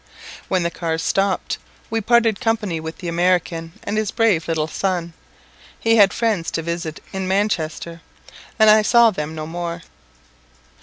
When 0.47 0.63
the 0.63 0.71
car 0.71 0.97
stopped, 0.97 1.59
we 1.91 2.01
parted 2.01 2.39
company 2.39 2.79
with 2.79 2.97
the 2.97 3.07
American 3.07 3.73
and 3.83 3.97
his 3.99 4.09
brave 4.09 4.47
little 4.47 4.65
son. 4.65 5.13
He 5.79 5.97
had 5.97 6.11
friends 6.11 6.49
to 6.57 6.63
visit 6.63 6.99
in 7.13 7.27
Manchester, 7.27 8.01
and 8.57 8.67
I 8.71 8.81
saw 8.81 9.11
them 9.11 9.35
no 9.35 9.45
more. 9.45 9.83